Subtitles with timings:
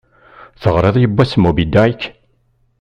[0.61, 2.01] Teɣṛiḍ yewwas "Moby Dick"?